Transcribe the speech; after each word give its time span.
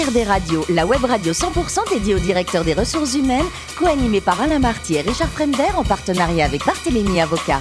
HRD 0.00 0.26
Radio, 0.26 0.64
la 0.70 0.86
web 0.86 1.04
radio 1.04 1.32
100% 1.32 1.90
dédiée 1.90 2.14
au 2.14 2.18
directeur 2.18 2.64
des 2.64 2.72
ressources 2.72 3.14
humaines, 3.14 3.44
co-animée 3.78 4.22
par 4.22 4.40
Alain 4.40 4.58
Marty 4.58 4.94
et 4.94 5.02
Richard 5.02 5.28
Fremder 5.28 5.74
en 5.76 5.84
partenariat 5.84 6.46
avec 6.46 6.64
Barthélémy 6.64 7.20
Avocat. 7.20 7.60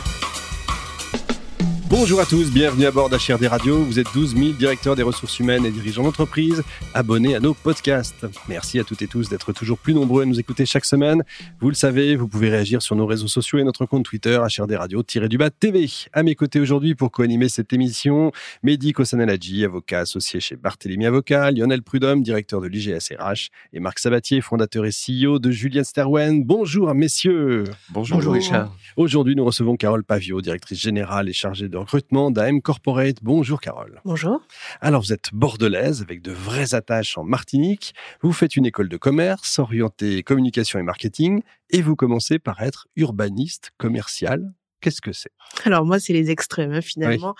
Bonjour 1.89 2.21
à 2.21 2.25
tous, 2.27 2.51
bienvenue 2.51 2.85
à 2.85 2.91
bord 2.91 3.09
d'HRD 3.09 3.47
Radio. 3.47 3.83
Vous 3.83 3.97
êtes 3.97 4.13
12 4.13 4.35
000 4.35 4.51
directeurs 4.51 4.95
des 4.95 5.01
ressources 5.01 5.39
humaines 5.39 5.65
et 5.65 5.71
dirigeants 5.71 6.03
d'entreprise 6.03 6.61
abonnés 6.93 7.35
à 7.35 7.39
nos 7.39 7.55
podcasts. 7.55 8.27
Merci 8.47 8.77
à 8.77 8.83
toutes 8.83 9.01
et 9.01 9.07
tous 9.07 9.27
d'être 9.27 9.53
toujours 9.53 9.79
plus 9.79 9.95
nombreux 9.95 10.21
à 10.21 10.25
nous 10.27 10.39
écouter 10.39 10.67
chaque 10.67 10.85
semaine. 10.85 11.23
Vous 11.59 11.69
le 11.69 11.73
savez, 11.73 12.15
vous 12.15 12.27
pouvez 12.27 12.51
réagir 12.51 12.83
sur 12.83 12.95
nos 12.95 13.07
réseaux 13.07 13.27
sociaux 13.27 13.57
et 13.57 13.63
notre 13.63 13.87
compte 13.87 14.05
Twitter 14.05 14.37
HRD 14.37 14.73
Radio-du-bas 14.75 15.49
TV. 15.49 15.89
À 16.13 16.21
mes 16.21 16.35
côtés 16.35 16.59
aujourd'hui 16.59 16.93
pour 16.93 17.09
co-animer 17.09 17.49
cette 17.49 17.73
émission, 17.73 18.31
Mehdi 18.61 18.93
Kosanelladji, 18.93 19.65
avocat 19.65 20.01
associé 20.01 20.39
chez 20.39 20.57
Barthélémy 20.57 21.07
Avocat, 21.07 21.49
Lionel 21.49 21.81
Prudhomme, 21.81 22.21
directeur 22.21 22.61
de 22.61 22.67
l'IGSRH 22.67 23.49
et 23.73 23.79
Marc 23.79 23.97
Sabatier, 23.97 24.41
fondateur 24.41 24.85
et 24.85 24.91
CEO 24.91 25.39
de 25.39 25.49
Julien 25.49 25.83
Sterwen. 25.83 26.43
Bonjour 26.43 26.93
messieurs. 26.93 27.63
Bonjour, 27.89 28.17
Bonjour 28.17 28.33
Richard. 28.33 28.75
Aujourd'hui, 28.95 29.35
nous 29.35 29.45
recevons 29.45 29.75
Carole 29.75 30.03
Pavio, 30.03 30.39
directrice 30.39 30.79
générale 30.79 31.29
et 31.29 31.33
chargée 31.33 31.67
de 31.67 31.78
recrutement 31.79 32.31
d'AM 32.31 32.61
Corporate. 32.61 33.17
Bonjour 33.21 33.61
Carole. 33.61 34.01
Bonjour. 34.05 34.41
Alors 34.81 35.01
vous 35.01 35.13
êtes 35.13 35.29
bordelaise 35.33 36.01
avec 36.01 36.21
de 36.21 36.31
vraies 36.31 36.73
attaches 36.73 37.17
en 37.17 37.23
Martinique. 37.23 37.93
Vous 38.21 38.33
faites 38.33 38.55
une 38.55 38.65
école 38.65 38.89
de 38.89 38.97
commerce 38.97 39.59
orientée 39.59 40.23
communication 40.23 40.79
et 40.79 40.83
marketing 40.83 41.41
et 41.69 41.81
vous 41.81 41.95
commencez 41.95 42.39
par 42.39 42.61
être 42.61 42.87
urbaniste 42.95 43.71
commercial. 43.77 44.53
Qu'est-ce 44.81 45.01
que 45.01 45.11
c'est? 45.11 45.31
Alors 45.65 45.85
moi, 45.85 45.99
c'est 45.99 46.13
les 46.13 46.31
extrêmes 46.31 46.71
hein, 46.71 46.81
finalement. 46.81 47.35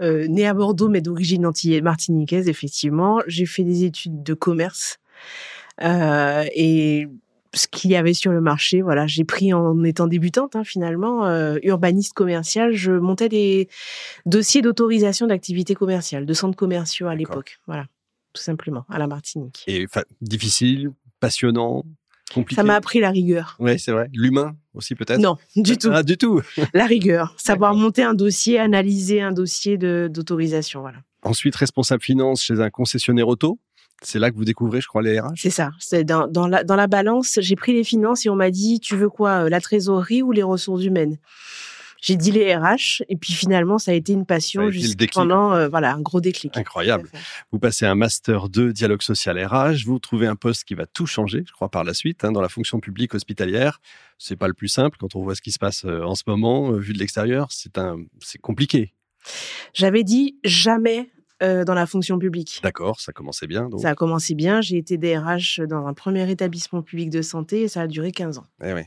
Euh, 0.00 0.26
né 0.26 0.46
à 0.46 0.54
Bordeaux, 0.54 0.88
mais 0.88 1.00
d'origine 1.00 1.46
antillaise 1.46 1.82
martiniquaise, 1.82 2.48
effectivement. 2.48 3.22
J'ai 3.26 3.46
fait 3.46 3.62
des 3.62 3.84
études 3.84 4.22
de 4.22 4.34
commerce 4.34 4.98
euh, 5.82 6.44
et 6.54 7.06
ce 7.54 7.66
qu'il 7.66 7.90
y 7.90 7.96
avait 7.96 8.14
sur 8.14 8.32
le 8.32 8.40
marché. 8.40 8.82
Voilà, 8.82 9.06
j'ai 9.06 9.24
pris 9.24 9.52
en 9.52 9.82
étant 9.84 10.06
débutante 10.06 10.56
hein, 10.56 10.64
finalement, 10.64 11.26
euh, 11.26 11.58
urbaniste 11.62 12.12
commercial. 12.12 12.72
Je 12.72 12.92
montais 12.92 13.28
des 13.28 13.68
dossiers 14.26 14.62
d'autorisation 14.62 15.26
d'activités 15.26 15.74
commerciales, 15.74 16.26
de 16.26 16.34
centres 16.34 16.56
commerciaux 16.56 17.08
à 17.08 17.14
l'époque. 17.14 17.58
Voilà, 17.66 17.86
tout 18.32 18.42
simplement 18.42 18.84
à 18.88 18.98
la 18.98 19.06
Martinique. 19.06 19.64
Et 19.66 19.86
difficile, 20.20 20.90
passionnant. 21.18 21.84
Compliqué? 22.32 22.60
Ça 22.60 22.62
m'a 22.62 22.76
appris 22.76 23.00
la 23.00 23.10
rigueur. 23.10 23.56
Oui, 23.58 23.76
c'est 23.80 23.90
vrai. 23.90 24.08
L'humain 24.12 24.54
aussi 24.74 24.94
peut-être? 24.94 25.18
Non, 25.18 25.36
du 25.56 25.76
tout. 25.76 25.90
Ah, 25.92 26.04
du 26.04 26.16
tout. 26.16 26.40
la 26.74 26.86
rigueur, 26.86 27.34
savoir 27.36 27.74
monter 27.74 28.04
un 28.04 28.14
dossier, 28.14 28.60
analyser 28.60 29.20
un 29.20 29.32
dossier 29.32 29.76
d'autorisation, 29.76 30.80
voilà. 30.80 30.98
Ensuite, 31.22 31.56
responsable 31.56 32.02
finance 32.02 32.44
chez 32.44 32.60
un 32.60 32.70
concessionnaire 32.70 33.28
auto. 33.28 33.58
C'est 34.02 34.18
là 34.18 34.30
que 34.30 34.36
vous 34.36 34.44
découvrez, 34.44 34.80
je 34.80 34.86
crois, 34.86 35.02
les 35.02 35.20
RH 35.20 35.34
C'est 35.36 35.50
ça. 35.50 35.70
C'est 35.78 36.04
dans, 36.04 36.26
dans, 36.26 36.46
la, 36.46 36.64
dans 36.64 36.76
la 36.76 36.86
balance, 36.86 37.38
j'ai 37.40 37.56
pris 37.56 37.72
les 37.72 37.84
finances 37.84 38.24
et 38.24 38.30
on 38.30 38.36
m'a 38.36 38.50
dit, 38.50 38.80
tu 38.80 38.96
veux 38.96 39.10
quoi, 39.10 39.44
euh, 39.44 39.48
la 39.48 39.60
trésorerie 39.60 40.22
ou 40.22 40.32
les 40.32 40.42
ressources 40.42 40.84
humaines? 40.84 41.18
J'ai 42.00 42.16
dit 42.16 42.32
les 42.32 42.56
RH 42.56 43.02
et 43.08 43.16
puis 43.16 43.34
finalement 43.34 43.78
ça 43.78 43.90
a 43.90 43.94
été 43.94 44.14
une 44.14 44.24
passion 44.24 44.70
jusqu'à 44.70 45.06
pendant 45.12 45.52
euh, 45.52 45.68
voilà 45.68 45.92
un 45.92 46.00
gros 46.00 46.20
déclic. 46.20 46.56
Incroyable. 46.56 47.10
Vous 47.52 47.58
passez 47.58 47.84
un 47.84 47.94
master 47.94 48.48
2 48.48 48.72
dialogue 48.72 49.02
social 49.02 49.38
RH, 49.44 49.84
vous 49.84 49.98
trouvez 49.98 50.26
un 50.26 50.36
poste 50.36 50.64
qui 50.64 50.74
va 50.74 50.86
tout 50.86 51.06
changer, 51.06 51.44
je 51.46 51.52
crois 51.52 51.68
par 51.68 51.84
la 51.84 51.92
suite 51.92 52.24
hein, 52.24 52.32
dans 52.32 52.40
la 52.40 52.48
fonction 52.48 52.80
publique 52.80 53.14
hospitalière. 53.14 53.82
C'est 54.16 54.36
pas 54.36 54.48
le 54.48 54.54
plus 54.54 54.68
simple 54.68 54.96
quand 54.98 55.14
on 55.14 55.22
voit 55.22 55.34
ce 55.34 55.42
qui 55.42 55.52
se 55.52 55.58
passe 55.58 55.84
euh, 55.84 56.02
en 56.02 56.14
ce 56.14 56.22
moment 56.26 56.72
vu 56.72 56.94
de 56.94 56.98
l'extérieur, 56.98 57.48
c'est 57.50 57.76
un 57.76 57.98
c'est 58.20 58.40
compliqué. 58.40 58.94
J'avais 59.74 60.02
dit 60.02 60.38
jamais 60.42 61.10
euh, 61.42 61.64
dans 61.64 61.74
la 61.74 61.86
fonction 61.86 62.18
publique. 62.18 62.60
D'accord, 62.62 63.00
ça 63.00 63.12
commençait 63.12 63.46
bien. 63.46 63.68
Donc. 63.68 63.80
Ça 63.80 63.90
a 63.90 63.94
commencé 63.94 64.34
bien. 64.34 64.60
J'ai 64.60 64.76
été 64.76 64.98
DRH 64.98 65.60
dans 65.60 65.86
un 65.86 65.94
premier 65.94 66.30
établissement 66.30 66.82
public 66.82 67.10
de 67.10 67.22
santé 67.22 67.62
et 67.62 67.68
ça 67.68 67.82
a 67.82 67.86
duré 67.86 68.12
15 68.12 68.38
ans. 68.38 68.46
Eh 68.64 68.72
oui. 68.72 68.82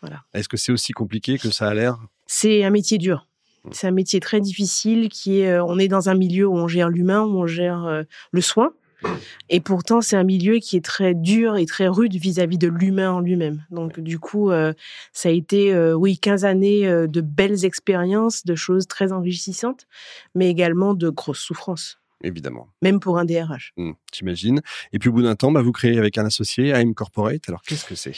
Voilà. 0.00 0.22
Est-ce 0.34 0.48
que 0.48 0.56
c'est 0.56 0.72
aussi 0.72 0.92
compliqué 0.92 1.38
que 1.38 1.50
ça 1.50 1.68
a 1.68 1.74
l'air? 1.74 1.98
C'est 2.26 2.64
un 2.64 2.70
métier 2.70 2.98
dur. 2.98 3.26
Hmm. 3.64 3.70
C'est 3.72 3.88
un 3.88 3.92
métier 3.92 4.20
très 4.20 4.40
difficile 4.40 5.08
qui 5.08 5.40
est. 5.40 5.52
Euh, 5.52 5.64
on 5.64 5.78
est 5.78 5.88
dans 5.88 6.08
un 6.08 6.14
milieu 6.14 6.46
où 6.46 6.54
on 6.54 6.68
gère 6.68 6.88
l'humain, 6.88 7.22
où 7.22 7.38
on 7.38 7.46
gère 7.46 7.84
euh, 7.84 8.02
le 8.32 8.40
soin. 8.40 8.72
Et 9.48 9.60
pourtant, 9.60 10.00
c'est 10.00 10.16
un 10.16 10.24
milieu 10.24 10.58
qui 10.58 10.76
est 10.76 10.84
très 10.84 11.14
dur 11.14 11.56
et 11.56 11.66
très 11.66 11.86
rude 11.86 12.16
vis-à-vis 12.16 12.58
de 12.58 12.66
l'humain 12.66 13.12
en 13.12 13.20
lui-même. 13.20 13.64
Donc, 13.70 14.00
du 14.00 14.18
coup, 14.18 14.50
euh, 14.50 14.72
ça 15.12 15.28
a 15.28 15.32
été, 15.32 15.72
euh, 15.72 15.94
oui, 15.94 16.18
15 16.18 16.44
années 16.44 16.82
de 17.06 17.20
belles 17.20 17.64
expériences, 17.64 18.44
de 18.44 18.56
choses 18.56 18.88
très 18.88 19.12
enrichissantes, 19.12 19.86
mais 20.34 20.50
également 20.50 20.94
de 20.94 21.10
grosses 21.10 21.38
souffrances. 21.38 22.00
Évidemment. 22.22 22.68
Même 22.82 23.00
pour 23.00 23.18
un 23.18 23.24
DRH. 23.24 23.72
Mmh, 23.76 23.92
j'imagine. 24.12 24.60
Et 24.92 24.98
puis, 24.98 25.08
au 25.08 25.12
bout 25.12 25.22
d'un 25.22 25.36
temps, 25.36 25.52
bah, 25.52 25.62
vous 25.62 25.72
créez 25.72 25.98
avec 25.98 26.18
un 26.18 26.24
associé, 26.26 26.68
AIM 26.70 26.94
Corporate. 26.94 27.48
Alors, 27.48 27.62
qu'est-ce 27.62 27.84
que 27.84 27.94
c'est? 27.94 28.14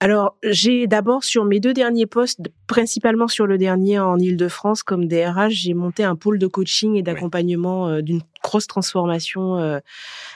Alors, 0.00 0.36
j'ai 0.44 0.86
d'abord 0.86 1.24
sur 1.24 1.44
mes 1.44 1.58
deux 1.58 1.74
derniers 1.74 2.06
postes, 2.06 2.40
principalement 2.68 3.26
sur 3.26 3.48
le 3.48 3.58
dernier 3.58 3.98
en 3.98 4.16
Ile-de-France 4.16 4.84
comme 4.84 5.08
DRH, 5.08 5.50
j'ai 5.50 5.74
monté 5.74 6.04
un 6.04 6.14
pôle 6.14 6.38
de 6.38 6.46
coaching 6.46 6.94
et 6.94 7.02
d'accompagnement 7.02 7.88
euh, 7.88 8.00
d'une 8.00 8.20
grosse 8.44 8.68
transformation 8.68 9.58
euh, 9.58 9.80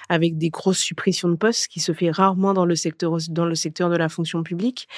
avec 0.08 0.36
des 0.36 0.50
grosses 0.50 0.80
suppressions 0.80 1.28
de 1.28 1.36
postes, 1.36 1.68
qui 1.68 1.78
se 1.78 1.92
fait 1.92 2.10
rarement 2.10 2.54
dans 2.54 2.64
le 2.64 2.74
secteur 2.74 3.16
dans 3.28 3.46
le 3.46 3.54
secteur 3.54 3.88
de 3.88 3.96
la 3.96 4.08
fonction 4.08 4.42
publique. 4.42 4.88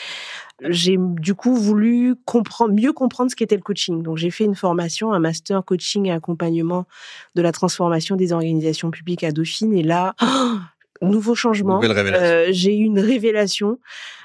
J'ai 0.62 0.96
du 0.98 1.34
coup 1.34 1.54
voulu 1.54 2.14
comprendre 2.24 2.72
mieux 2.72 2.94
comprendre 2.94 3.30
ce 3.30 3.36
qu'était 3.36 3.56
le 3.56 3.62
coaching. 3.62 4.02
Donc 4.02 4.16
j'ai 4.16 4.30
fait 4.30 4.44
une 4.44 4.54
formation, 4.54 5.12
un 5.12 5.18
master 5.18 5.62
coaching 5.62 6.06
et 6.06 6.12
accompagnement 6.12 6.86
de 7.34 7.42
la 7.42 7.52
transformation 7.52 8.16
des 8.16 8.32
organisations 8.32 8.90
publiques 8.90 9.24
à 9.24 9.30
Dauphine. 9.30 9.74
Et 9.74 9.82
là, 9.82 10.14
nouveau 11.02 11.34
changement. 11.34 11.80
Euh, 11.82 12.46
j'ai 12.50 12.76
eu 12.76 12.84
une 12.84 13.00
révélation, 13.00 13.78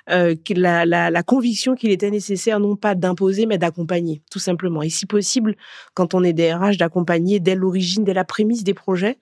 euh, 0.09 0.35
la, 0.56 0.85
la, 0.85 1.09
la, 1.12 1.24
conviction 1.24 1.75
qu'il 1.75 1.91
était 1.91 2.12
nécessaire 2.12 2.59
non 2.59 2.75
pas 2.75 2.96
d'imposer, 2.96 3.46
mais 3.46 3.57
d'accompagner, 3.57 4.22
tout 4.31 4.40
simplement. 4.40 4.81
Et 4.81 4.90
si 4.90 5.06
possible, 5.06 5.56
quand 5.94 6.13
on 6.13 6.24
est 6.24 6.34
DRH, 6.34 6.78
d'accompagner 6.78 7.40
dès 7.40 7.56
l'origine, 7.56 8.03
dès 8.03 8.13
la 8.13 8.25
prémisse 8.25 8.63
des 8.63 8.74
projets. 8.74 9.18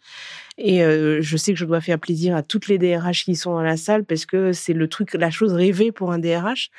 Et 0.57 0.83
euh, 0.83 1.19
je 1.21 1.37
sais 1.37 1.53
que 1.53 1.59
je 1.59 1.65
dois 1.65 1.81
faire 1.81 1.99
plaisir 1.99 2.35
à 2.35 2.41
toutes 2.41 2.67
les 2.67 2.79
DRH 2.79 3.25
qui 3.25 3.35
sont 3.35 3.51
dans 3.51 3.61
la 3.61 3.77
salle 3.77 4.05
parce 4.05 4.25
que 4.25 4.53
c'est 4.53 4.73
le 4.73 4.87
truc, 4.87 5.13
la 5.13 5.29
chose 5.29 5.53
rêvée 5.53 5.91
pour 5.91 6.11
un 6.11 6.17
DRH. 6.17 6.71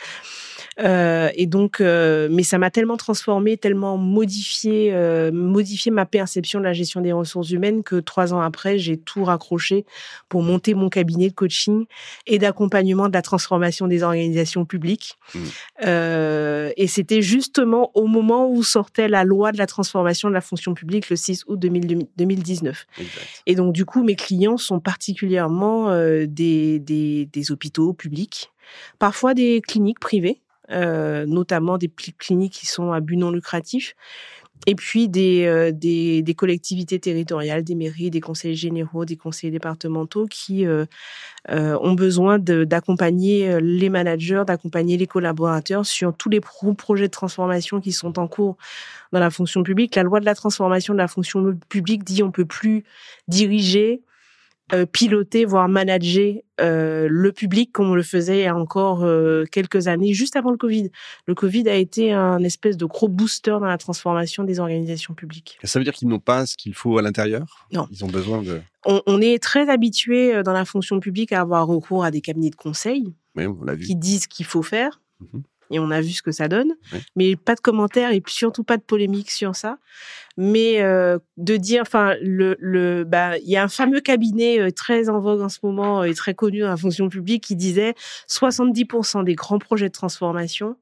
Euh, 0.80 1.30
et 1.34 1.46
donc, 1.46 1.80
euh, 1.80 2.28
mais 2.30 2.42
ça 2.42 2.58
m'a 2.58 2.70
tellement 2.70 2.96
transformé, 2.96 3.56
tellement 3.56 3.96
modifié, 3.96 4.90
euh, 4.92 5.32
modifié 5.32 5.90
ma 5.90 6.06
perception 6.06 6.60
de 6.60 6.64
la 6.64 6.72
gestion 6.72 7.00
des 7.00 7.12
ressources 7.12 7.50
humaines 7.50 7.82
que 7.82 7.96
trois 7.96 8.32
ans 8.32 8.40
après, 8.40 8.78
j'ai 8.78 8.96
tout 8.96 9.24
raccroché 9.24 9.84
pour 10.28 10.42
monter 10.42 10.74
mon 10.74 10.88
cabinet 10.88 11.28
de 11.28 11.34
coaching 11.34 11.86
et 12.26 12.38
d'accompagnement 12.38 13.08
de 13.08 13.12
la 13.12 13.22
transformation 13.22 13.86
des 13.86 14.02
organisations 14.02 14.64
publiques. 14.64 15.18
Mmh. 15.34 15.38
Euh, 15.86 16.70
et 16.76 16.86
c'était 16.86 17.22
justement 17.22 17.90
au 17.94 18.06
moment 18.06 18.48
où 18.48 18.62
sortait 18.62 19.08
la 19.08 19.24
loi 19.24 19.52
de 19.52 19.58
la 19.58 19.66
transformation 19.66 20.28
de 20.28 20.34
la 20.34 20.40
fonction 20.40 20.74
publique 20.74 21.10
le 21.10 21.16
6 21.16 21.44
août 21.46 21.58
2019. 21.58 22.86
Et 23.46 23.54
donc, 23.54 23.72
du 23.72 23.84
coup, 23.84 24.02
mes 24.02 24.16
clients 24.16 24.56
sont 24.56 24.80
particulièrement 24.80 25.90
euh, 25.90 26.26
des, 26.26 26.78
des, 26.78 27.26
des 27.26 27.52
hôpitaux 27.52 27.92
publics, 27.92 28.52
parfois 28.98 29.34
des 29.34 29.60
cliniques 29.60 30.00
privées 30.00 30.40
euh, 30.70 31.26
notamment 31.26 31.78
des 31.78 31.90
cliniques 32.18 32.52
qui 32.52 32.66
sont 32.66 32.92
à 32.92 33.00
but 33.00 33.16
non 33.16 33.30
lucratif, 33.30 33.94
et 34.66 34.74
puis 34.74 35.08
des, 35.08 35.46
euh, 35.46 35.70
des, 35.72 36.22
des, 36.22 36.34
collectivités 36.34 36.98
territoriales, 36.98 37.62
des 37.62 37.74
mairies, 37.74 38.10
des 38.10 38.20
conseils 38.20 38.56
généraux, 38.56 39.04
des 39.04 39.16
conseils 39.16 39.50
départementaux 39.50 40.26
qui 40.26 40.66
euh, 40.66 40.84
euh 41.50 41.78
ont 41.80 41.92
besoin 41.94 42.38
d'accompagner 42.38 43.60
les 43.60 43.88
managers, 43.88 44.42
d'accompagner 44.46 44.96
les 44.96 45.06
collaborateurs 45.06 45.86
sur 45.86 46.14
tous 46.14 46.28
les 46.28 46.40
projets 46.40 47.06
de 47.06 47.12
transformation 47.12 47.80
qui 47.80 47.92
sont 47.92 48.18
en 48.18 48.26
cours 48.26 48.56
dans 49.12 49.20
la 49.20 49.30
fonction 49.30 49.62
publique. 49.62 49.94
La 49.94 50.02
loi 50.02 50.20
de 50.20 50.24
la 50.24 50.34
transformation 50.34 50.92
de 50.92 50.98
la 50.98 51.08
fonction 51.08 51.56
publique 51.68 52.04
dit 52.04 52.22
on 52.22 52.30
peut 52.30 52.44
plus 52.44 52.84
diriger, 53.28 54.02
euh, 54.02 54.07
piloter, 54.86 55.44
voire 55.44 55.68
manager 55.68 56.34
euh, 56.60 57.06
le 57.10 57.32
public 57.32 57.72
comme 57.72 57.90
on 57.90 57.94
le 57.94 58.02
faisait 58.02 58.40
il 58.40 58.43
y 58.43 58.46
a 58.46 58.56
encore 58.56 59.04
euh, 59.04 59.44
quelques 59.50 59.88
années, 59.88 60.12
juste 60.12 60.37
avant 60.37 60.50
le 60.50 60.56
Covid. 60.56 60.90
Le 61.26 61.34
Covid 61.34 61.69
a 61.69 61.75
été 61.75 62.12
un 62.12 62.43
espèce 62.43 62.76
de 62.76 62.84
gros 62.84 63.08
booster 63.08 63.52
dans 63.52 63.60
la 63.60 63.78
transformation 63.78 64.44
des 64.44 64.60
organisations 64.60 65.14
publiques. 65.14 65.58
Ça 65.62 65.78
veut 65.78 65.84
dire 65.84 65.94
qu'ils 65.94 66.08
n'ont 66.08 66.19
pas 66.19 66.46
ce 66.46 66.56
qu'il 66.56 66.75
faut 66.75 66.98
à 66.98 67.02
l'intérieur? 67.02 67.66
Non. 67.72 67.87
Ils 67.90 68.04
ont 68.04 68.08
besoin 68.08 68.43
de... 68.43 68.60
On, 68.84 69.02
on 69.06 69.20
est 69.20 69.43
très 69.43 69.69
habitué 69.69 70.43
dans 70.43 70.52
la 70.52 70.64
fonction 70.64 71.00
publique 71.00 71.32
à 71.32 71.40
avoir 71.40 71.66
recours 71.66 72.04
à 72.04 72.10
des 72.10 72.20
cabinets 72.20 72.50
de 72.50 72.56
conseil 72.56 73.12
oui, 73.37 73.46
on 73.46 73.64
vu. 73.72 73.84
qui 73.84 73.96
disent 73.96 74.22
ce 74.22 74.28
qu'il 74.28 74.46
faut 74.46 74.62
faire. 74.62 75.00
Mhm 75.20 75.43
et 75.70 75.79
on 75.79 75.91
a 75.91 76.00
vu 76.00 76.11
ce 76.11 76.23
que 76.23 76.32
ça 76.32 76.49
donne. 76.49 76.75
Mais 77.17 77.37
pas 77.37 77.55
de 77.55 77.61
commentaires 77.61 78.12
et 78.12 78.23
surtout 78.26 78.65
pas 78.65 78.76
de 78.76 78.82
polémique 78.82 79.31
sur 79.31 79.55
ça. 79.55 79.79
Mais 80.37 80.81
euh, 80.82 81.19
de 81.37 81.56
dire, 81.56 81.82
enfin, 81.82 82.15
le, 82.23 82.56
le, 82.61 83.05
bah, 83.05 83.38
il 83.38 83.50
y 83.50 83.56
a 83.56 83.62
un 83.65 83.69
fameux 83.69 84.00
cabinet 84.00 84.61
euh, 84.61 84.70
très 84.70 85.09
en 85.09 85.19
vogue 85.19 85.41
en 85.41 85.49
ce 85.49 85.59
moment 85.65 86.03
euh, 86.03 86.05
et 86.05 86.15
très 86.15 86.35
connu 86.35 86.61
dans 86.61 86.69
la 86.69 86.76
fonction 86.76 87.09
publique 87.09 87.43
qui 87.43 87.56
disait 87.56 87.94
70% 88.29 89.25
des 89.25 89.35
grands 89.35 89.59
projets 89.59 89.88
de 89.88 89.93
transformation 89.93 90.76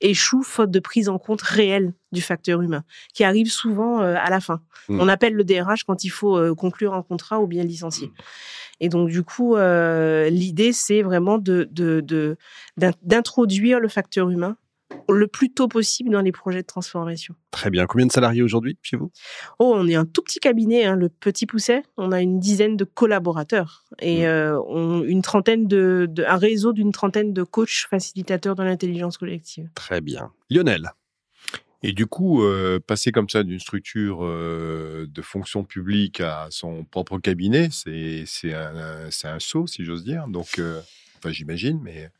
échouent 0.00 0.42
faute 0.42 0.70
de 0.70 0.80
prise 0.80 1.08
en 1.08 1.18
compte 1.18 1.42
réelle 1.42 1.94
du 2.12 2.20
facteur 2.20 2.62
humain, 2.62 2.84
qui 3.14 3.24
arrive 3.24 3.50
souvent 3.50 4.00
à 4.00 4.30
la 4.30 4.40
fin. 4.40 4.60
Mmh. 4.88 5.00
On 5.00 5.08
appelle 5.08 5.34
le 5.34 5.44
DRH 5.44 5.84
quand 5.84 6.04
il 6.04 6.10
faut 6.10 6.54
conclure 6.54 6.94
un 6.94 7.02
contrat 7.02 7.40
ou 7.40 7.46
bien 7.46 7.64
licencier. 7.64 8.08
Mmh. 8.08 8.12
Et 8.80 8.88
donc, 8.88 9.08
du 9.08 9.22
coup, 9.22 9.56
l'idée, 9.56 10.72
c'est 10.72 11.02
vraiment 11.02 11.38
d'introduire 11.38 13.78
de, 13.78 13.82
le 13.82 13.88
facteur 13.88 14.30
humain 14.30 14.56
le 15.08 15.26
plus 15.26 15.52
tôt 15.52 15.68
possible 15.68 16.10
dans 16.10 16.20
les 16.20 16.32
projets 16.32 16.62
de 16.62 16.66
transformation. 16.66 17.34
Très 17.50 17.70
bien. 17.70 17.86
Combien 17.86 18.06
de 18.06 18.12
salariés 18.12 18.42
aujourd'hui 18.42 18.78
chez 18.82 18.96
vous? 18.96 19.10
Oh, 19.58 19.72
on 19.74 19.86
est 19.86 19.94
un 19.94 20.04
tout 20.04 20.22
petit 20.22 20.38
cabinet, 20.38 20.84
hein, 20.84 20.96
le 20.96 21.08
Petit 21.08 21.46
Pousset. 21.46 21.82
On 21.96 22.12
a 22.12 22.20
une 22.20 22.38
dizaine 22.40 22.76
de 22.76 22.84
collaborateurs 22.84 23.84
et 24.00 24.22
mmh. 24.22 24.24
euh, 24.24 24.60
on, 24.66 25.02
une 25.02 25.22
trentaine 25.22 25.66
de, 25.66 26.10
un 26.26 26.36
réseau 26.36 26.72
d'une 26.72 26.92
trentaine 26.92 27.32
de 27.32 27.42
coachs 27.42 27.86
facilitateurs 27.88 28.54
de 28.54 28.62
l'intelligence 28.62 29.18
collective. 29.18 29.68
Très 29.74 30.00
bien. 30.00 30.32
Lionel? 30.50 30.90
Et 31.82 31.92
du 31.92 32.06
coup, 32.06 32.42
euh, 32.42 32.80
passer 32.80 33.12
comme 33.12 33.28
ça 33.28 33.44
d'une 33.44 33.60
structure 33.60 34.24
euh, 34.24 35.06
de 35.08 35.22
fonction 35.22 35.64
publique 35.64 36.20
à 36.20 36.48
son 36.50 36.84
propre 36.84 37.18
cabinet, 37.18 37.68
c'est 37.70 38.24
un, 38.52 39.08
un 39.24 39.38
saut, 39.38 39.66
si 39.66 39.84
j'ose 39.84 40.02
dire. 40.02 40.26
Donc, 40.26 40.60
enfin, 41.18 41.30
j'imagine, 41.30 41.78
mais 41.82 42.10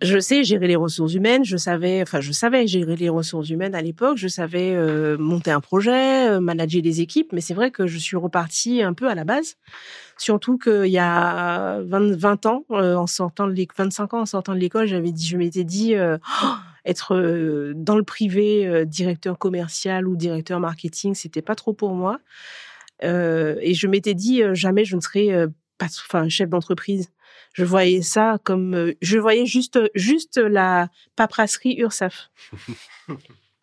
je 0.00 0.18
sais 0.18 0.42
gérer 0.42 0.68
les 0.68 0.76
ressources 0.76 1.14
humaines, 1.14 1.44
je 1.44 1.56
savais, 1.56 2.00
enfin, 2.02 2.20
je 2.20 2.32
savais 2.32 2.66
gérer 2.66 2.96
les 2.96 3.08
ressources 3.08 3.50
humaines 3.50 3.74
à 3.74 3.82
l'époque, 3.82 4.16
je 4.16 4.28
savais 4.28 4.74
euh, 4.74 5.18
monter 5.18 5.50
un 5.50 5.60
projet, 5.60 6.30
euh, 6.30 6.40
manager 6.40 6.80
des 6.80 7.00
équipes, 7.02 7.32
mais 7.32 7.42
c'est 7.42 7.52
vrai 7.52 7.70
que 7.70 7.86
je 7.86 7.98
suis 7.98 8.16
repartie 8.16 8.82
un 8.82 8.94
peu 8.94 9.08
à 9.08 9.14
la 9.14 9.24
base. 9.24 9.56
Surtout 10.16 10.56
qu'il 10.56 10.86
y 10.86 10.98
a 10.98 11.80
20, 11.82 12.46
ans, 12.46 12.64
euh, 12.70 12.94
en 12.94 13.06
sortant 13.06 13.46
de 13.48 13.66
25 13.76 14.14
ans 14.14 14.20
en 14.20 14.26
sortant 14.26 14.54
de 14.54 14.58
l'école, 14.58 14.86
j'avais 14.86 15.12
dit, 15.12 15.26
je 15.26 15.36
m'étais 15.36 15.64
dit, 15.64 15.94
oh, 15.96 16.46
être 16.86 17.72
dans 17.74 17.96
le 17.96 18.02
privé, 18.02 18.86
directeur 18.86 19.38
commercial 19.38 20.08
ou 20.08 20.16
directeur 20.16 20.58
marketing, 20.58 21.14
c'était 21.14 21.42
pas 21.42 21.54
trop 21.54 21.74
pour 21.74 21.92
moi. 21.92 22.18
et 23.02 23.74
je 23.74 23.86
m'étais 23.86 24.14
dit, 24.14 24.42
jamais 24.52 24.86
je 24.86 24.96
ne 24.96 25.02
serais 25.02 25.48
pas, 25.76 25.86
enfin, 25.86 26.30
chef 26.30 26.48
d'entreprise 26.48 27.10
je 27.56 27.64
voyais 27.64 28.02
ça 28.02 28.38
comme, 28.44 28.74
euh, 28.74 28.92
je 29.00 29.18
voyais 29.18 29.46
juste, 29.46 29.80
juste 29.94 30.36
la 30.36 30.90
paperasserie 31.16 31.76
URSAF. 31.78 32.28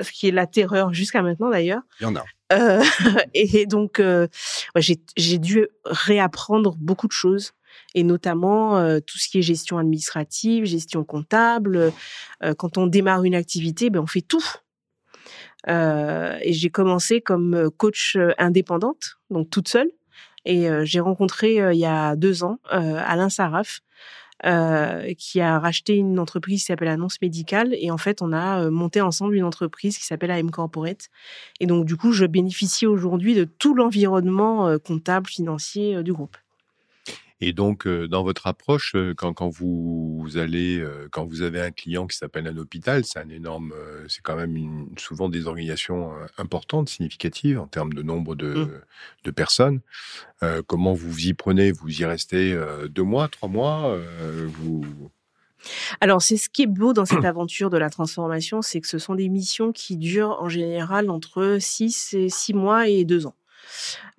ce 0.01 0.11
qui 0.11 0.27
est 0.27 0.31
la 0.31 0.47
terreur 0.47 0.93
jusqu'à 0.93 1.21
maintenant 1.21 1.51
d'ailleurs. 1.51 1.83
Il 1.99 2.03
y 2.03 2.05
en 2.07 2.15
a. 2.15 2.25
Euh, 2.53 2.83
et 3.35 3.67
donc, 3.67 3.99
euh, 3.99 4.27
j'ai 4.75 5.37
dû 5.37 5.67
réapprendre 5.85 6.75
beaucoup 6.75 7.07
de 7.07 7.11
choses, 7.11 7.51
et 7.93 8.03
notamment 8.03 8.99
tout 9.01 9.19
ce 9.19 9.29
qui 9.29 9.37
est 9.37 9.43
gestion 9.43 9.77
administrative, 9.77 10.65
gestion 10.65 11.03
comptable. 11.03 11.91
quand 12.57 12.77
on 12.77 12.87
démarre 12.87 13.23
une 13.23 13.35
activité, 13.35 13.91
ben, 13.91 13.99
on 13.99 14.07
fait 14.07 14.21
tout. 14.21 14.43
et 15.67 16.53
j'ai 16.53 16.69
commencé 16.69 17.21
comme 17.21 17.69
coach 17.77 18.17
indépendante, 18.37 19.17
donc 19.29 19.49
toute 19.51 19.67
seule. 19.67 19.89
Et 20.45 20.67
j'ai 20.83 20.99
rencontré 20.99 21.55
il 21.73 21.79
y 21.79 21.85
a 21.85 22.15
deux 22.15 22.43
ans 22.43 22.59
Alain 22.69 23.29
Saraf, 23.29 23.81
qui 25.17 25.39
a 25.41 25.59
racheté 25.59 25.95
une 25.95 26.19
entreprise 26.19 26.59
qui 26.61 26.65
s'appelle 26.65 26.89
Annonce 26.89 27.21
Médicale. 27.21 27.75
Et 27.79 27.91
en 27.91 27.97
fait, 27.97 28.21
on 28.21 28.33
a 28.33 28.69
monté 28.69 28.99
ensemble 28.99 29.35
une 29.35 29.45
entreprise 29.45 29.97
qui 29.97 30.05
s'appelle 30.05 30.31
AM 30.31 30.51
Corporate. 30.51 31.07
Et 31.59 31.65
donc, 31.65 31.85
du 31.85 31.95
coup, 31.95 32.11
je 32.11 32.25
bénéficie 32.25 32.85
aujourd'hui 32.85 33.35
de 33.35 33.45
tout 33.45 33.73
l'environnement 33.73 34.77
comptable, 34.79 35.27
financier 35.27 36.03
du 36.03 36.11
groupe. 36.11 36.35
Et 37.45 37.51
donc, 37.51 37.85
euh, 37.87 38.07
dans 38.07 38.23
votre 38.23 38.47
approche, 38.47 38.95
euh, 38.95 39.13
quand, 39.13 39.33
quand 39.33 39.49
vous 39.49 40.29
allez, 40.35 40.79
euh, 40.79 41.09
quand 41.11 41.25
vous 41.25 41.41
avez 41.41 41.59
un 41.59 41.71
client 41.71 42.07
qui 42.07 42.15
s'appelle 42.15 42.47
un 42.47 42.55
hôpital, 42.55 43.03
c'est 43.03 43.19
un 43.19 43.27
énorme, 43.27 43.73
c'est 44.07 44.21
quand 44.21 44.37
même 44.37 44.55
une, 44.55 44.87
souvent 44.97 45.27
des 45.27 45.45
organisations 45.45 46.13
importantes, 46.37 46.87
significatives 46.87 47.59
en 47.59 47.67
termes 47.67 47.91
de 47.91 48.01
nombre 48.01 48.35
de, 48.35 48.53
mmh. 48.53 48.69
de 49.25 49.31
personnes. 49.31 49.81
comment 50.67 50.93
vous 50.93 51.27
y 51.27 51.33
prenez? 51.33 51.73
Vous 51.73 52.01
y 52.01 52.05
restez 52.05 52.57
deux 52.89 53.03
mois, 53.03 53.27
trois 53.27 53.49
mois 53.49 53.97
vous... 54.47 54.85
Alors, 56.01 56.21
c'est 56.21 56.37
ce 56.37 56.49
qui 56.49 56.63
est 56.63 56.67
beau 56.67 56.93
dans 56.93 57.05
cette 57.05 57.25
aventure 57.25 57.69
de 57.69 57.77
la 57.77 57.89
transformation, 57.89 58.61
c'est 58.61 58.81
que 58.81 58.87
ce 58.87 58.99
sont 58.99 59.15
des 59.15 59.29
missions 59.29 59.71
qui 59.71 59.97
durent 59.97 60.37
en 60.41 60.49
général 60.49 61.09
entre 61.09 61.57
six 61.59 62.13
et 62.13 62.29
six 62.29 62.53
mois 62.53 62.87
et 62.87 63.05
deux 63.05 63.25
ans. 63.25 63.35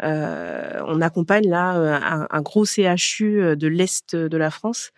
Euh, 0.03 0.81
on 0.87 1.01
accompagne 1.01 1.49
là 1.49 1.77
euh, 1.77 2.27
un, 2.31 2.43
gros 2.43 2.65
CHU 2.65 3.41
euh, 3.41 3.57
de 3.57 3.69
l'Est 3.69 4.17
de 4.17 4.37
la 4.37 4.51
France. 4.51 4.93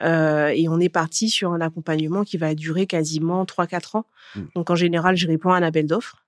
et 0.00 0.66
on 0.68 0.80
est 0.80 0.88
parti 0.88 1.28
sur 1.28 1.52
un 1.52 1.60
accompagnement 1.60 2.24
qui 2.24 2.38
va 2.38 2.54
durer 2.54 2.86
quasiment 2.86 3.44
3-4 3.44 3.98
ans. 3.98 4.06
Mmh. 4.34 4.40
Donc 4.54 4.70
en 4.70 4.74
général, 4.74 5.16
je 5.16 5.26
réponds 5.26 5.50
à 5.50 5.58
un 5.58 5.62
appel 5.62 5.86
d'offres. 5.86 6.24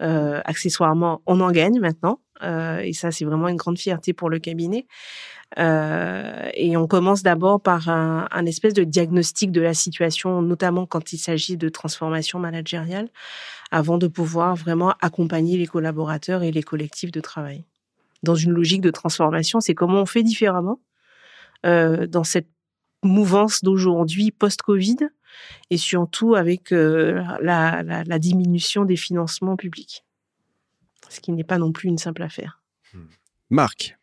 accessoirement, 0.00 1.22
on 1.26 1.40
en 1.40 1.50
gagne 1.50 1.78
maintenant. 1.78 2.20
et 2.42 2.92
ça, 2.94 3.10
c'est 3.10 3.24
vraiment 3.24 3.48
une 3.48 3.56
grande 3.56 3.78
fierté 3.78 4.14
pour 4.14 4.30
le 4.30 4.38
cabinet. 4.38 4.86
et 5.58 6.76
on 6.76 6.86
commence 6.86 7.22
d'abord 7.22 7.60
par 7.60 7.90
un, 7.90 8.26
un, 8.30 8.46
espèce 8.46 8.72
de 8.72 8.84
diagnostic 8.84 9.52
de 9.52 9.60
la 9.60 9.74
situation, 9.74 10.40
notamment 10.40 10.86
quand 10.86 11.12
il 11.12 11.18
s'agit 11.18 11.58
de 11.58 11.68
transformation 11.68 12.38
managériale, 12.38 13.08
avant 13.72 13.96
de 13.96 14.06
pouvoir 14.06 14.54
vraiment 14.54 14.94
accompagner 15.00 15.56
les 15.56 15.66
collaborateurs 15.66 16.42
et 16.42 16.52
les 16.52 16.62
collectifs 16.62 17.10
de 17.10 17.20
travail. 17.20 17.64
Dans 18.22 18.34
une 18.34 18.52
logique 18.52 18.82
de 18.82 18.90
transformation, 18.90 19.60
c'est 19.60 19.74
comment 19.74 20.02
on 20.02 20.06
fait 20.06 20.22
différemment 20.22 20.78
euh, 21.64 22.06
dans 22.06 22.22
cette 22.22 22.48
mouvance 23.02 23.64
d'aujourd'hui 23.64 24.30
post-Covid 24.30 24.98
et 25.70 25.78
surtout 25.78 26.34
avec 26.34 26.70
euh, 26.70 27.24
la, 27.40 27.82
la, 27.82 28.18
diminution 28.18 28.84
des 28.84 28.96
financements 28.96 29.56
publics, 29.56 30.04
ce 31.08 31.20
qui 31.20 31.32
n'est 31.32 31.42
pas 31.42 31.58
non 31.58 31.72
plus 31.72 31.88
une 31.88 31.98
simple 31.98 32.22
affaire. 32.22 32.60
Hmm. 32.92 33.06
Marc, 33.48 33.96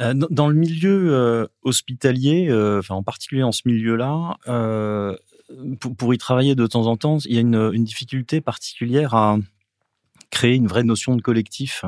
euh, 0.00 0.14
dans 0.14 0.48
le 0.48 0.56
milieu 0.56 1.48
hospitalier, 1.62 2.52
enfin 2.52 2.96
en 2.96 3.04
particulier 3.04 3.44
en 3.44 3.52
ce 3.52 3.62
milieu-là, 3.66 4.36
pour, 5.98 6.14
y 6.14 6.18
travailler 6.18 6.54
de 6.54 6.66
temps 6.66 6.86
en 6.86 6.96
temps, 6.96 7.18
il 7.24 7.34
y 7.34 7.38
a 7.38 7.40
une, 7.40 7.84
difficulté 7.84 8.40
particulière 8.40 9.14
à 9.14 9.38
créer 10.30 10.54
une 10.54 10.66
vraie 10.66 10.84
notion 10.84 11.16
de 11.16 11.22
collectif. 11.22 11.84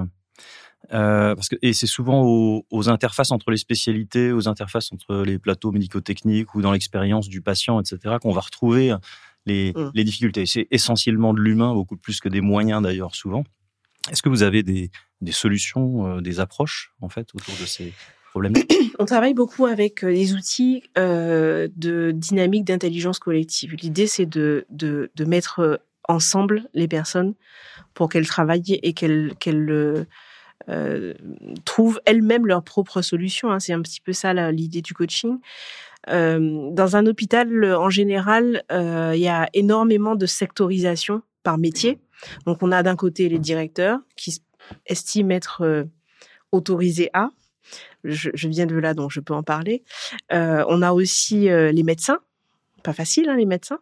Euh, 0.92 1.34
parce 1.34 1.48
que, 1.48 1.56
et 1.62 1.72
c'est 1.72 1.86
souvent 1.86 2.22
aux, 2.24 2.88
interfaces 2.88 3.32
entre 3.32 3.50
les 3.50 3.56
spécialités, 3.56 4.30
aux 4.30 4.46
interfaces 4.46 4.92
entre 4.92 5.22
les 5.24 5.38
plateaux 5.38 5.72
médico-techniques 5.72 6.54
ou 6.54 6.62
dans 6.62 6.72
l'expérience 6.72 7.28
du 7.28 7.40
patient, 7.40 7.80
etc., 7.80 8.16
qu'on 8.20 8.32
va 8.32 8.42
retrouver 8.42 8.94
les, 9.46 9.72
mmh. 9.72 9.90
les 9.94 10.04
difficultés. 10.04 10.46
C'est 10.46 10.68
essentiellement 10.70 11.34
de 11.34 11.40
l'humain, 11.40 11.74
beaucoup 11.74 11.96
plus 11.96 12.20
que 12.20 12.28
des 12.28 12.40
moyens 12.40 12.82
d'ailleurs, 12.82 13.14
souvent. 13.14 13.44
Est-ce 14.10 14.22
que 14.22 14.28
vous 14.28 14.42
avez 14.44 14.62
des, 14.62 14.90
des 15.20 15.32
solutions, 15.32 16.06
euh, 16.06 16.20
des 16.20 16.38
approches, 16.40 16.92
en 17.00 17.08
fait, 17.08 17.34
autour 17.34 17.54
de 17.60 17.66
ces, 17.66 17.92
On 18.98 19.04
travaille 19.04 19.34
beaucoup 19.34 19.66
avec 19.66 20.04
euh, 20.04 20.08
les 20.08 20.34
outils 20.34 20.82
euh, 20.98 21.68
de 21.76 22.10
dynamique 22.12 22.64
d'intelligence 22.64 23.18
collective. 23.18 23.74
L'idée, 23.74 24.06
c'est 24.06 24.26
de, 24.26 24.66
de, 24.70 25.10
mettre 25.24 25.60
euh, 25.60 25.76
ensemble 26.08 26.64
les 26.74 26.88
personnes 26.88 27.34
pour 27.94 28.08
qu'elles 28.08 28.26
travaillent 28.26 28.78
et 28.82 28.92
qu'elles 28.92 29.34
trouvent 31.64 32.00
elles-mêmes 32.04 32.46
leurs 32.46 32.62
propres 32.62 33.02
solutions. 33.02 33.50
Hein. 33.50 33.60
C'est 33.60 33.72
un 33.72 33.82
petit 33.82 34.00
peu 34.00 34.12
ça 34.12 34.32
l'idée 34.52 34.82
du 34.82 34.94
coaching. 34.94 35.38
dans 36.06 36.96
un 36.96 37.06
hôpital, 37.06 37.74
en 37.74 37.90
général, 37.90 38.62
il 38.70 39.20
y 39.20 39.28
a 39.28 39.48
énormément 39.52 40.14
de 40.14 40.26
sectorisation 40.26 41.22
par 41.42 41.58
métier. 41.58 41.98
Donc, 42.46 42.62
on 42.62 42.70
a 42.70 42.82
d'un 42.84 42.96
côté 42.96 43.28
les 43.28 43.40
directeurs 43.40 43.98
qui 44.16 44.40
estiment 44.86 45.30
être 45.30 45.86
autorisés 46.52 47.10
à, 47.14 47.30
je, 48.06 48.48
viens 48.48 48.66
de 48.66 48.76
là, 48.76 48.94
donc 48.94 49.10
je 49.10 49.20
peux 49.20 49.34
en 49.34 49.42
parler. 49.42 49.82
Euh, 50.32 50.64
on 50.68 50.82
a 50.82 50.92
aussi 50.92 51.48
euh, 51.48 51.72
les 51.72 51.82
médecins, 51.82 52.20
pas 52.82 52.92
facile, 52.92 53.28
hein, 53.28 53.36
les 53.36 53.46
médecins. 53.46 53.78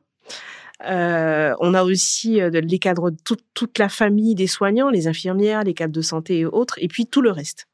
Euh, 0.86 1.54
on 1.60 1.72
a 1.72 1.84
aussi 1.84 2.40
les 2.50 2.78
cadres, 2.78 3.10
toute, 3.24 3.78
la 3.78 3.88
famille 3.88 4.34
des 4.34 4.46
soignants, 4.46 4.90
les 4.90 5.06
infirmières, 5.06 5.62
les 5.62 5.74
cadres 5.74 5.92
de 5.92 6.02
santé 6.02 6.40
et 6.40 6.46
autres, 6.46 6.74
et 6.78 6.88
puis 6.88 7.06
tout 7.06 7.22
le 7.22 7.30
reste. 7.30 7.68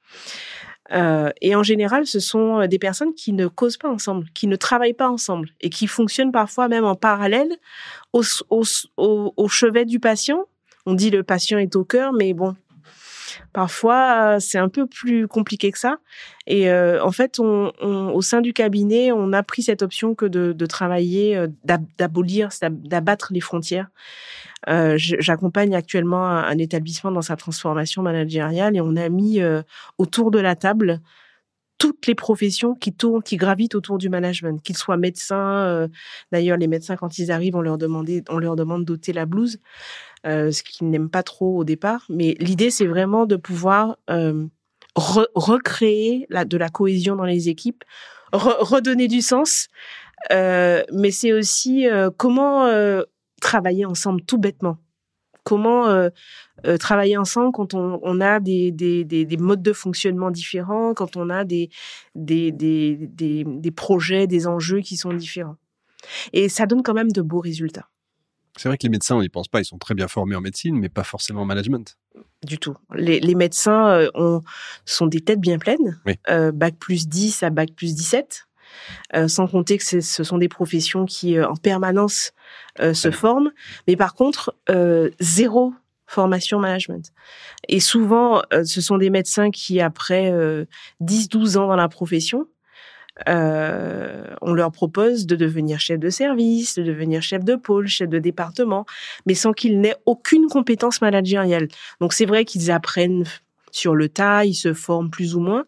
et 1.40 1.54
en 1.54 1.62
général, 1.62 2.06
ce 2.06 2.20
sont 2.20 2.66
des 2.66 2.78
personnes 2.78 3.14
qui 3.14 3.32
ne 3.32 3.46
causent 3.46 3.78
pas 3.78 3.88
ensemble, 3.88 4.26
qui 4.34 4.46
ne 4.46 4.56
travaillent 4.56 4.92
pas 4.92 5.08
ensemble 5.08 5.48
et 5.60 5.70
qui 5.70 5.86
fonctionnent 5.86 6.32
parfois 6.32 6.68
même 6.68 6.84
en 6.84 6.94
parallèle 6.94 7.56
au, 8.12 8.22
au 8.58 9.48
chevet 9.48 9.86
du 9.86 9.98
patient. 9.98 10.46
On 10.84 10.94
dit 10.94 11.10
le 11.10 11.22
patient 11.22 11.58
est 11.58 11.76
au 11.76 11.84
cœur, 11.84 12.12
mais 12.12 12.34
bon, 12.34 12.54
Parfois, 13.52 14.38
c'est 14.38 14.58
un 14.58 14.68
peu 14.68 14.86
plus 14.86 15.26
compliqué 15.26 15.72
que 15.72 15.78
ça. 15.78 15.98
Et 16.46 16.70
euh, 16.70 17.02
en 17.04 17.10
fait, 17.10 17.40
on, 17.40 17.72
au 17.80 18.22
sein 18.22 18.40
du 18.40 18.52
cabinet, 18.52 19.10
on 19.12 19.32
a 19.32 19.42
pris 19.42 19.62
cette 19.62 19.82
option 19.82 20.14
que 20.14 20.26
de, 20.26 20.52
de 20.52 20.66
travailler, 20.66 21.36
euh, 21.36 21.48
d'abolir, 21.98 22.50
d'abattre 22.62 23.32
les 23.32 23.40
frontières. 23.40 23.88
Euh, 24.68 24.94
J'accompagne 24.98 25.74
actuellement 25.74 26.26
un, 26.26 26.58
établissement 26.58 27.10
dans 27.10 27.22
sa 27.22 27.36
transformation 27.36 28.02
managériale 28.02 28.76
et 28.76 28.80
on 28.80 28.96
a 28.96 29.08
mis 29.08 29.40
euh, 29.40 29.62
autour 29.98 30.30
de 30.30 30.38
la 30.38 30.54
table 30.54 31.00
toutes 31.80 32.06
les 32.06 32.14
professions 32.14 32.74
qui 32.74 32.92
tournent, 32.92 33.22
qui 33.22 33.38
gravitent 33.38 33.74
autour 33.74 33.96
du 33.96 34.10
management, 34.10 34.62
qu'ils 34.62 34.76
soient 34.76 34.98
médecins. 34.98 35.64
Euh, 35.64 35.88
d'ailleurs, 36.30 36.58
les 36.58 36.66
médecins, 36.66 36.94
quand 36.94 37.18
ils 37.18 37.32
arrivent, 37.32 37.56
on 37.56 37.62
leur, 37.62 37.78
demandait, 37.78 38.22
on 38.28 38.38
leur 38.38 38.54
demande 38.54 38.84
d'ôter 38.84 39.14
la 39.14 39.24
blouse, 39.24 39.58
euh, 40.26 40.50
ce 40.52 40.62
qu'ils 40.62 40.90
n'aiment 40.90 41.08
pas 41.08 41.22
trop 41.22 41.56
au 41.56 41.64
départ. 41.64 42.04
Mais 42.10 42.36
l'idée, 42.38 42.70
c'est 42.70 42.86
vraiment 42.86 43.24
de 43.24 43.36
pouvoir 43.36 43.96
euh, 44.10 44.46
recréer 44.94 46.26
la, 46.28 46.44
de 46.44 46.58
la 46.58 46.68
cohésion 46.68 47.16
dans 47.16 47.24
les 47.24 47.48
équipes, 47.48 47.82
redonner 48.32 49.08
du 49.08 49.22
sens. 49.22 49.68
mais 50.30 51.10
c'est 51.10 51.32
aussi 51.32 51.86
comment 52.18 52.68
travailler 53.40 53.86
ensemble 53.86 54.20
tout 54.20 54.38
bêtement. 54.38 54.76
Comment 55.50 55.88
euh, 55.88 56.76
travailler 56.78 57.16
ensemble 57.16 57.50
quand 57.52 57.74
on, 57.74 57.98
on 58.04 58.20
a 58.20 58.38
des, 58.38 58.70
des, 58.70 59.04
des, 59.04 59.24
des, 59.24 59.36
modes 59.36 59.62
de 59.62 59.72
fonctionnement 59.72 60.30
différents, 60.30 60.94
quand 60.94 61.16
on 61.16 61.28
a 61.28 61.44
des, 61.44 61.70
des, 62.14 62.52
des, 62.52 62.96
des, 63.44 63.70
projets, 63.72 64.28
des 64.28 64.46
enjeux 64.46 64.78
qui 64.78 64.96
sont 64.96 65.12
différents. 65.12 65.56
Et 66.32 66.48
ça 66.48 66.66
donne 66.66 66.84
quand 66.84 66.94
même 66.94 67.10
de 67.10 67.20
beaux 67.20 67.40
résultats. 67.40 67.88
C'est 68.56 68.68
vrai 68.68 68.78
que 68.78 68.84
les 68.84 68.90
médecins, 68.90 69.16
on 69.16 69.22
n'y 69.22 69.28
pense 69.28 69.48
pas, 69.48 69.60
ils 69.60 69.64
sont 69.64 69.78
très 69.78 69.94
bien 69.94 70.06
formés 70.06 70.36
en 70.36 70.40
médecine, 70.40 70.78
mais 70.78 70.88
pas 70.88 71.02
forcément 71.02 71.42
en 71.42 71.46
management. 71.46 71.98
Du 72.46 72.58
tout. 72.58 72.76
Les, 72.94 73.18
les 73.18 73.34
médecins 73.34 73.88
euh, 73.88 74.10
ont, 74.14 74.40
sont 74.84 75.06
des 75.06 75.20
têtes 75.20 75.40
bien 75.40 75.58
pleines, 75.58 76.00
euh, 76.28 76.52
bac 76.52 76.76
plus 76.78 77.08
10 77.08 77.42
à 77.42 77.50
bac 77.50 77.70
plus 77.74 77.96
17. 77.96 78.46
Euh, 79.14 79.28
sans 79.28 79.46
compter 79.46 79.78
que 79.78 79.84
ce 79.84 80.24
sont 80.24 80.38
des 80.38 80.48
professions 80.48 81.04
qui 81.04 81.36
euh, 81.36 81.48
en 81.48 81.56
permanence 81.56 82.32
euh, 82.80 82.94
se 82.94 83.10
forment, 83.10 83.50
mais 83.86 83.96
par 83.96 84.14
contre 84.14 84.54
zéro 85.20 85.74
formation 86.06 86.58
management. 86.58 87.12
Et 87.68 87.78
souvent, 87.78 88.42
ce 88.64 88.80
sont 88.80 88.98
des 88.98 89.10
médecins 89.10 89.52
qui, 89.52 89.80
après 89.80 90.32
10-12 91.00 91.56
euh, 91.56 91.60
ans 91.60 91.68
dans 91.68 91.76
la 91.76 91.88
profession, 91.88 92.48
euh, 93.28 94.24
on 94.40 94.52
leur 94.52 94.72
propose 94.72 95.26
de 95.26 95.36
devenir 95.36 95.80
chef 95.80 95.98
de 95.98 96.10
service, 96.10 96.76
de 96.76 96.82
devenir 96.82 97.22
chef 97.22 97.44
de 97.44 97.54
pôle, 97.54 97.86
chef 97.86 98.08
de 98.08 98.18
département, 98.18 98.86
mais 99.26 99.34
sans 99.34 99.52
qu'ils 99.52 99.80
n'aient 99.80 99.96
aucune 100.06 100.46
compétence 100.46 101.00
managériale. 101.00 101.68
Donc 102.00 102.12
c'est 102.12 102.26
vrai 102.26 102.44
qu'ils 102.44 102.70
apprennent 102.70 103.24
sur 103.72 103.94
le 103.94 104.08
tas, 104.08 104.44
ils 104.44 104.54
se 104.54 104.72
forment 104.74 105.10
plus 105.10 105.34
ou 105.34 105.40
moins, 105.40 105.64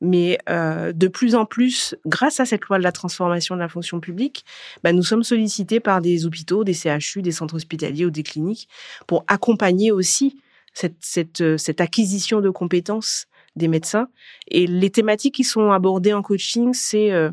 mais 0.00 0.38
euh, 0.48 0.92
de 0.92 1.08
plus 1.08 1.34
en 1.34 1.44
plus, 1.44 1.94
grâce 2.06 2.40
à 2.40 2.44
cette 2.44 2.64
loi 2.66 2.78
de 2.78 2.82
la 2.82 2.92
transformation 2.92 3.54
de 3.54 3.60
la 3.60 3.68
fonction 3.68 4.00
publique, 4.00 4.44
bah, 4.84 4.92
nous 4.92 5.02
sommes 5.02 5.24
sollicités 5.24 5.80
par 5.80 6.00
des 6.00 6.26
hôpitaux, 6.26 6.64
des 6.64 6.74
CHU, 6.74 7.22
des 7.22 7.32
centres 7.32 7.56
hospitaliers 7.56 8.06
ou 8.06 8.10
des 8.10 8.22
cliniques 8.22 8.68
pour 9.06 9.24
accompagner 9.28 9.90
aussi 9.90 10.40
cette, 10.74 10.96
cette, 11.00 11.40
euh, 11.40 11.58
cette 11.58 11.80
acquisition 11.80 12.40
de 12.40 12.50
compétences 12.50 13.26
des 13.56 13.68
médecins. 13.68 14.08
Et 14.48 14.66
les 14.66 14.90
thématiques 14.90 15.34
qui 15.34 15.44
sont 15.44 15.72
abordées 15.72 16.12
en 16.12 16.22
coaching, 16.22 16.72
c'est 16.74 17.10
euh, 17.10 17.30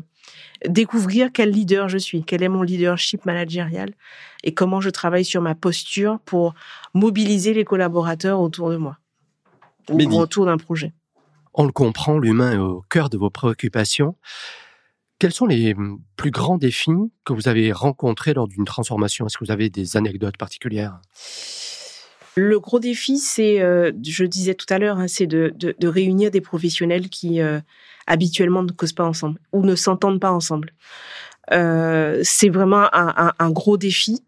découvrir 0.66 1.30
quel 1.32 1.50
leader 1.50 1.88
je 1.88 1.98
suis, 1.98 2.24
quel 2.24 2.42
est 2.42 2.48
mon 2.48 2.62
leadership 2.62 3.24
managérial 3.24 3.92
et 4.42 4.52
comment 4.52 4.80
je 4.80 4.90
travaille 4.90 5.24
sur 5.24 5.40
ma 5.40 5.54
posture 5.54 6.18
pour 6.24 6.54
mobiliser 6.94 7.54
les 7.54 7.64
collaborateurs 7.64 8.40
autour 8.40 8.70
de 8.70 8.76
moi 8.76 8.98
ou 9.90 10.18
autour 10.18 10.46
d'un 10.46 10.56
projet. 10.56 10.92
On 11.54 11.64
le 11.64 11.72
comprend, 11.72 12.18
l'humain 12.18 12.52
est 12.52 12.58
au 12.58 12.84
cœur 12.90 13.08
de 13.08 13.16
vos 13.16 13.30
préoccupations. 13.30 14.16
Quels 15.18 15.32
sont 15.32 15.46
les 15.46 15.72
hum, 15.72 16.00
plus 16.16 16.30
grands 16.30 16.58
défis 16.58 16.92
que 17.24 17.32
vous 17.32 17.48
avez 17.48 17.72
rencontrés 17.72 18.34
lors 18.34 18.46
d'une 18.46 18.66
transformation? 18.66 19.26
Est-ce 19.26 19.38
que 19.38 19.44
vous 19.44 19.50
avez 19.50 19.70
des 19.70 19.96
anecdotes 19.96 20.36
particulières? 20.36 21.00
Le 22.34 22.60
gros 22.60 22.78
défi, 22.78 23.16
c'est, 23.16 23.62
euh, 23.62 23.92
je 24.04 24.24
disais 24.24 24.54
tout 24.54 24.66
à 24.68 24.78
l'heure, 24.78 24.98
hein, 24.98 25.08
c'est 25.08 25.26
de, 25.26 25.54
réunir 25.82 26.30
des 26.30 26.42
professionnels 26.42 27.08
qui 27.08 27.40
euh, 27.40 27.60
habituellement 28.06 28.62
ne 28.62 28.72
causent 28.72 28.92
pas 28.92 29.06
ensemble 29.06 29.40
ou 29.52 29.64
ne 29.64 29.74
s'entendent 29.74 30.20
pas 30.20 30.32
ensemble. 30.32 30.74
Euh, 31.52 32.20
c'est 32.22 32.50
vraiment 32.50 32.88
un, 32.92 33.50
gros 33.50 33.78
défi. 33.78 34.22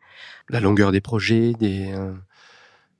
La 0.48 0.60
longueur 0.60 0.90
des 0.90 1.02
projets, 1.02 1.52
des 1.52 1.92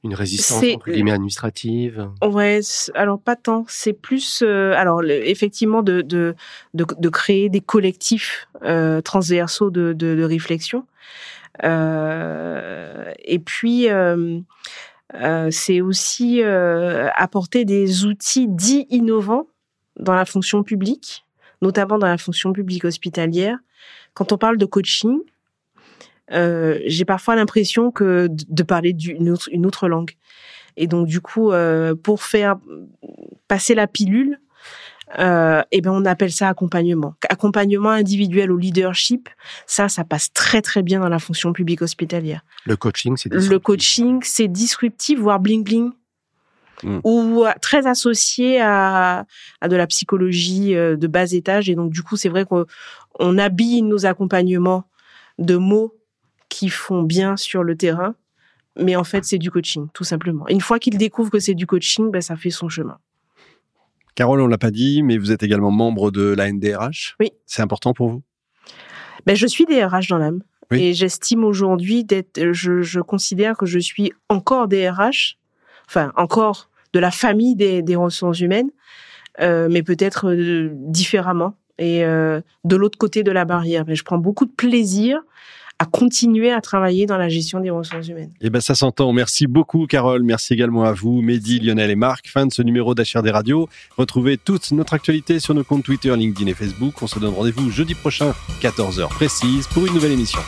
une 0.04 0.14
résistance 0.14 0.62
entre 0.62 0.90
guillemets 0.90 1.12
administrative 1.12 2.08
Ouais, 2.22 2.60
alors 2.94 3.20
pas 3.20 3.36
tant. 3.36 3.64
C'est 3.68 3.92
plus, 3.92 4.42
euh, 4.42 4.72
alors 4.76 5.02
effectivement, 5.04 5.82
de, 5.82 6.02
de, 6.02 6.34
de, 6.74 7.08
créer 7.08 7.48
des 7.48 7.60
collectifs 7.60 8.48
euh, 8.62 9.00
transversaux 9.00 9.70
de, 9.70 9.92
de, 9.92 10.22
réflexion. 10.22 10.86
Euh, 11.64 13.12
et 13.24 13.38
puis, 13.40 13.88
c'est 15.50 15.80
aussi 15.80 16.42
apporter 16.42 17.64
des 17.64 18.04
outils 18.04 18.46
dits 18.48 18.86
innovants 18.90 19.46
dans 19.98 20.14
la 20.14 20.24
fonction 20.24 20.62
publique, 20.62 21.24
notamment 21.60 21.98
dans 21.98 22.06
la 22.06 22.18
fonction 22.18 22.52
publique 22.52 22.84
hospitalière. 22.84 23.58
Quand 24.14 24.30
on 24.32 24.38
parle 24.38 24.58
de 24.58 24.66
coaching, 24.66 25.18
euh, 26.32 26.78
j'ai 26.86 27.04
parfois 27.04 27.36
l'impression 27.36 27.90
que 27.90 28.28
de 28.30 28.62
parler 28.62 28.92
d'une 28.92 29.30
autre, 29.30 29.48
une 29.52 29.66
autre 29.66 29.88
langue. 29.88 30.12
Et 30.76 30.86
donc 30.86 31.06
du 31.06 31.20
coup, 31.20 31.52
euh, 31.52 31.94
pour 31.94 32.22
faire 32.22 32.56
passer 33.48 33.74
la 33.74 33.86
pilule, 33.86 34.38
euh, 35.18 35.62
eh 35.72 35.80
ben 35.80 35.90
on 35.90 36.04
appelle 36.04 36.32
ça 36.32 36.48
accompagnement. 36.48 37.14
Accompagnement 37.28 37.90
individuel 37.90 38.52
au 38.52 38.56
leadership, 38.56 39.28
ça, 39.66 39.88
ça 39.88 40.04
passe 40.04 40.32
très 40.32 40.60
très 40.60 40.82
bien 40.82 41.00
dans 41.00 41.08
la 41.08 41.18
fonction 41.18 41.52
publique 41.52 41.82
hospitalière. 41.82 42.42
Le 42.66 42.76
coaching, 42.76 43.16
c'est 43.16 43.32
le 43.32 43.58
coaching, 43.58 44.20
c'est 44.22 44.48
disruptif, 44.48 45.18
voire 45.18 45.40
bling 45.40 45.64
bling. 45.64 45.90
Hmm. 46.84 47.00
ou 47.02 47.44
très 47.60 47.88
associé 47.88 48.60
à, 48.60 49.26
à 49.60 49.68
de 49.68 49.74
la 49.74 49.88
psychologie 49.88 50.76
euh, 50.76 50.94
de 50.94 51.08
bas 51.08 51.32
étage 51.32 51.68
et 51.68 51.74
donc 51.74 51.90
du 51.90 52.04
coup 52.04 52.16
c'est 52.16 52.28
vrai 52.28 52.44
qu'on 52.44 53.38
habille 53.38 53.82
nos 53.82 54.06
accompagnements 54.06 54.84
de 55.40 55.56
mots 55.56 55.97
qui 56.48 56.68
font 56.68 57.02
bien 57.02 57.36
sur 57.36 57.62
le 57.62 57.76
terrain, 57.76 58.14
mais 58.76 58.96
en 58.96 59.04
fait, 59.04 59.24
c'est 59.24 59.38
du 59.38 59.50
coaching, 59.50 59.88
tout 59.92 60.04
simplement. 60.04 60.48
Une 60.48 60.60
fois 60.60 60.78
qu'il 60.78 60.96
découvre 60.96 61.30
que 61.30 61.38
c'est 61.38 61.54
du 61.54 61.66
coaching, 61.66 62.10
ben, 62.10 62.20
ça 62.20 62.36
fait 62.36 62.50
son 62.50 62.68
chemin. 62.68 62.98
Carole, 64.14 64.40
on 64.40 64.46
l'a 64.46 64.58
pas 64.58 64.70
dit, 64.70 65.02
mais 65.02 65.18
vous 65.18 65.30
êtes 65.32 65.42
également 65.42 65.70
membre 65.70 66.10
de 66.10 66.34
la 66.34 66.50
NDRH. 66.50 67.16
Oui. 67.20 67.32
C'est 67.46 67.62
important 67.62 67.92
pour 67.92 68.08
vous? 68.08 68.22
Ben, 69.26 69.36
Je 69.36 69.46
suis 69.46 69.64
DRH 69.64 70.08
dans 70.08 70.18
l'âme. 70.18 70.42
Et 70.70 70.92
j'estime 70.92 71.44
aujourd'hui 71.44 72.04
d'être, 72.04 72.52
je, 72.52 73.00
considère 73.00 73.56
que 73.56 73.64
je 73.64 73.78
suis 73.78 74.12
encore 74.28 74.68
DRH, 74.68 75.38
enfin, 75.88 76.12
encore 76.16 76.68
de 76.92 76.98
la 76.98 77.10
famille 77.10 77.56
des, 77.56 77.96
ressources 77.96 78.40
humaines, 78.40 78.70
euh, 79.40 79.68
mais 79.70 79.82
peut-être 79.82 80.28
euh, 80.28 80.70
différemment 80.72 81.54
et 81.78 82.04
euh, 82.04 82.40
de 82.64 82.76
l'autre 82.76 82.98
côté 82.98 83.22
de 83.22 83.30
la 83.30 83.44
barrière. 83.44 83.84
Mais 83.86 83.94
je 83.94 84.04
prends 84.04 84.18
beaucoup 84.18 84.44
de 84.44 84.50
plaisir 84.50 85.22
à 85.78 85.84
continuer 85.86 86.50
à 86.50 86.60
travailler 86.60 87.06
dans 87.06 87.16
la 87.16 87.28
gestion 87.28 87.60
des 87.60 87.70
ressources 87.70 88.08
humaines. 88.08 88.32
Eh 88.40 88.50
ben 88.50 88.60
ça 88.60 88.74
s'entend. 88.74 89.12
Merci 89.12 89.46
beaucoup 89.46 89.86
Carole. 89.86 90.22
Merci 90.22 90.54
également 90.54 90.84
à 90.84 90.92
vous, 90.92 91.22
Mehdi, 91.22 91.60
Lionel 91.60 91.90
et 91.90 91.96
Marc. 91.96 92.28
Fin 92.28 92.46
de 92.46 92.52
ce 92.52 92.62
numéro 92.62 92.94
d'HRD 92.94 93.28
Radio. 93.30 93.68
Retrouvez 93.96 94.38
toute 94.38 94.70
notre 94.72 94.94
actualité 94.94 95.38
sur 95.38 95.54
nos 95.54 95.64
comptes 95.64 95.84
Twitter, 95.84 96.14
LinkedIn 96.14 96.50
et 96.50 96.54
Facebook. 96.54 97.00
On 97.02 97.06
se 97.06 97.18
donne 97.18 97.34
rendez-vous 97.34 97.70
jeudi 97.70 97.94
prochain, 97.94 98.34
14h 98.60 99.08
précise, 99.08 99.66
pour 99.68 99.86
une 99.86 99.94
nouvelle 99.94 100.12
émission. 100.12 100.40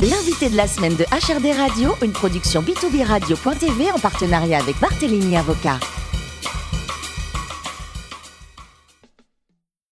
L'invité 0.00 0.48
de 0.48 0.56
la 0.56 0.66
semaine 0.66 0.96
de 0.96 1.04
HRD 1.04 1.56
Radio, 1.56 1.94
une 2.02 2.12
production 2.12 2.60
B2B 2.60 3.04
Radio.tv 3.04 3.92
en 3.92 3.98
partenariat 3.98 4.58
avec 4.58 4.78
Barthélémy 4.80 5.36
Avocat. 5.36 5.78